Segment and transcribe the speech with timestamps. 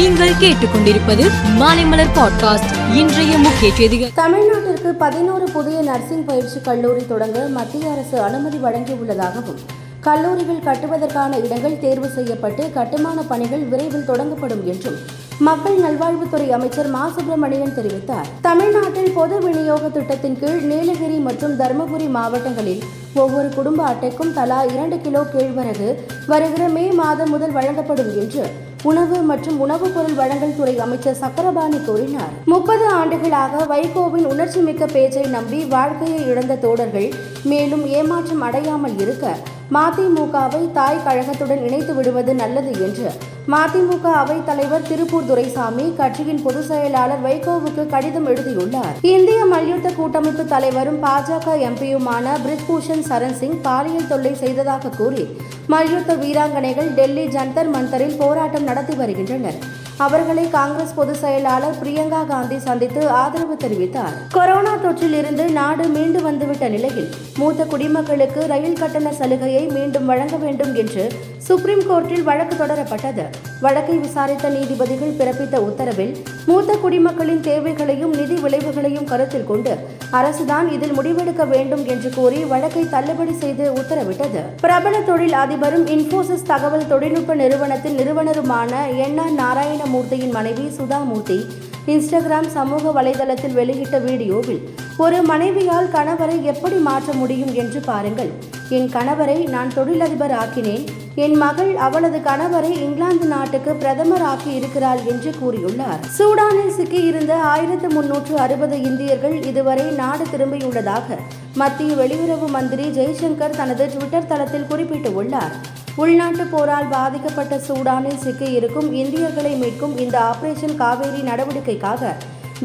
[0.00, 4.10] நீங்கள் கேட்டுக்கொண்டிருப்பது மாலைமலர் பாட்காஸ்ட் இன்றைய முக்கிய செய்திகள்.
[4.14, 9.58] தமிழ்நாட்டிற்கு பதினோரு புதிய நர்சிங் பயிற்சி கல்லூரி தொடங்க மத்திய அரசு அனுமதி வழங்கியுள்ளதாகவும்
[10.00, 14.96] கல்லூரிகள் கட்டுவதற்கான இடங்கள் தேர்வு செய்யப்பட்டு கட்டுமான பணிகள் விரைவில் தொடங்கப்படும் என்றும்
[15.38, 17.08] மக்கள் நல்வாழ்வுத்துறை அமைச்சர் மா.
[17.08, 18.26] சுப்பிரமணியன் தெரிவித்தார்.
[18.40, 22.82] தமிழ்நாட்டில் பொது விநியோக திட்டத்தின் கீழ் நீலகிரி மற்றும் தருமபுரி மாவட்டங்களில்
[23.14, 25.94] ஒவ்வொரு குடும்ப அட்டைக்கும் தலா இரண்டு கிலோ கேழ்வரகு
[26.26, 28.44] வருகிற மே மாதம் முதல் வழங்கப்படும் என்று
[28.82, 32.28] உணவு மற்றும் உணவுப் பொருள் வழங்கல் துறை அமைச்சர் சக்கரபாணி கூறினார்.
[32.44, 37.12] முப்பது ஆண்டுகளாக வைகோவின் உணர்ச்சிமிக்க பேச்சை நம்பி வாழ்க்கையை இழந்த தோடர்கள்
[37.44, 39.36] மேலும் ஏமாற்றம் அடையாமல் இருக்க
[39.72, 43.10] மதிமுகவை தாய் கழகத்துடன் இணைத்து விடுவது நல்லது என்று
[43.48, 48.96] மதிமுக அவைத் தலைவர் திருப்பூர் துரைசாமி கட்சியின் பொதுச் செயலாளர் வைகோவுக்கு கடிதம் எழுதியுள்ளார்.
[49.00, 56.94] இந்திய மல்யுத்த கூட்டமைப்பு தலைவரும் பாஜக எம்பியுமான பிரிஜ்பூஷன் சரண் சிங் பாலியல் தொல்லை செய்ததாக கூறி மல்யுத்த வீராங்கனைகள்
[56.94, 59.78] டெல்லி ஜந்தர் மந்தரில் போராட்டம் நடத்தி வருகின்றனர்.
[59.96, 64.14] அவர்களை காங்கிரஸ் பொதுச் செயலாளர் பிரியங்கா காந்தி சந்தித்து ஆதரவு தெரிவித்தார்.
[64.32, 70.74] கொரோனா தொற்றில் இருந்து நாடு மீண்டு வந்துவிட்ட நிலையில் மூத்த குடிமக்களுக்கு ரயில் கட்டண சலுகையை மீண்டும் வழங்க வேண்டும்
[70.74, 71.12] என்று
[71.50, 73.24] சுப்ரீம் கோர்ட்டில் வழக்கு தொடரப்பட்டது.
[73.60, 76.12] வழக்கை விசாரித்த நீதிபதிகள் பிறப்பித்த உத்தரவில்
[76.48, 79.72] மூத்த குடிமக்களின் தேவைகளையும் நிதி விளைவுகளையும் கருத்தில் கொண்டு
[80.18, 84.42] அரசுதான் இதில் முடிவெடுக்க வேண்டும் என்று கூறி வழக்கை தள்ளுபடி செய்து உத்தரவிட்டது.
[84.60, 88.72] பிரபல தொழில் அதிபரும் இன்போசிஸ் தகவல் தொழில்நுட்ப நிறுவனத்தின் நிறுவனருமான
[89.06, 91.40] என் ஆர் நாராயணமூர்த்தியின் மனைவி சுதாமூர்த்தி
[91.86, 94.62] இன்ஸ்டாகிராம் சமூக வலைதளத்தில் வெளியிட்ட வீடியோவில்
[95.04, 98.32] ஒரு மனைவியால் கணவரை எப்படி மாற்ற முடியும் என்று பாருங்கள்.
[98.78, 100.84] என் கணவரை நான் தொழிலதிபர் ஆக்கினேன்.
[101.14, 106.06] என் மகள் அவளது கணவரை இங்கிலாந்து நாட்டுக்கு பிரதமராக்கி இருக்கிறாள் என்று கூறியுள்ளார்.
[106.18, 111.18] சூடானில் சிக்கியிருந்த ஆயிரத்து முன்னூற்று அறுபது இந்தியர்கள் இதுவரை நாடு திரும்பியுள்ளதாக
[111.54, 115.52] மத்திய வெளியுறவு மந்திரி ஜெய்சங்கர் தனது ட்விட்டர் தளத்தில் குறிப்பிட்டுள்ளார்.
[115.96, 122.16] உள்நாட்டு போரால் பாதிக்கப்பட்ட சூடானில் சிக்கியிருக்கும் இந்தியர்களை மீட்கும் இந்த ஆபரேஷன் காவேரி நடவடிக்கைக்காக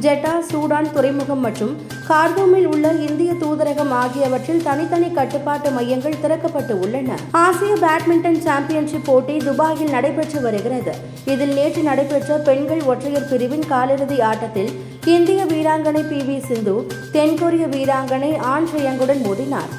[0.02, 1.78] ஜெட்டா சூடான் துறைமுகம் மற்றும்
[2.09, 7.16] கார்டூமில் உள்ள இந்திய தூதரகம் ஆகியவற்றில் தனித்தனி கட்டுப்பாட்டு மையங்கள் திறக்கப்பட்டு உள்ளன.
[7.32, 10.93] ஆசிய பேட்மிண்டன் சாம்பியன்ஷிப் போட்டி துபாயில் நடைபெற்று வருகிறது.
[11.26, 14.71] இதில் நேற்று நடைபெற்ற பெண்கள் ஒற்றையர் பிரிவின் காலிறுதி ஆட்டத்தில்
[15.05, 16.76] இந்திய வீராங்கனை பி வி சிந்து
[17.14, 19.73] தென்கொரிய வீராங்கனை ஆண் ஷயங்குடன் மோதினார்.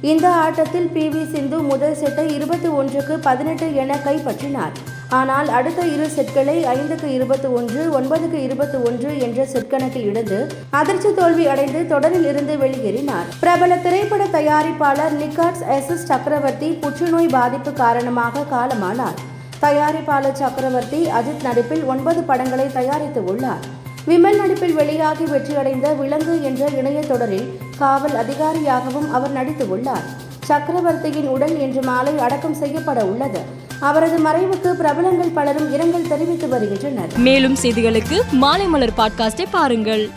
[0.00, 4.76] இந்த ஆட்டத்தில் பி வி சிந்து முதல் செட்டை இருபத்தி ஒன்றுக்கு பதினெட்டு என கைப்பற்றினார்.
[5.10, 10.38] ஆனால் அடுத்த இரு செட்களை ஐந்துக்கு இருபத்தி ஒன்று ஒன்பதுக்கு இருபத்தி ஒன்று என்ற செட்கணக்கில் இருந்து
[10.70, 13.28] அதிர்ச்சி தோல்வி அடைந்து தொடரில் இருந்து வெளியேறினார்.
[13.40, 19.18] பிரபல திரைப்பட தயாரிப்பாளர் நிக்காட்ஸ் எஸ் எஸ் சக்கரவர்த்தி புற்றுநோய் பாதிப்பு காரணமாக காலமானார்.
[19.62, 23.64] தயாரிப்பாளர் சக்கரவர்த்தி அஜித் நடிப்பில் ஒன்பது படங்களை தயாரித்து உள்ளார்.
[24.08, 30.04] விமல் நடிப்பில் வெளியாகி வெற்றியடைந்த விலங்கு என்ற இணைய தொடரில் காவல் அதிகாரியாகவும் அவர் நடித்து உள்ளார்.
[30.44, 33.66] சக்கரவர்த்தியின் உடல் இன்று மாலை அடக்கம் செய்யப்பட உள்ளது.
[33.80, 37.08] அவரது மறைவுக்கு பிரபலங்கள் பலரும் இரங்கல் தெரிவித்து வருகின்றனர்.
[37.16, 40.10] மேலும் செய்திகளுக்கு மாலை மலர் பாட்காஸ்டை பாருங்கள்.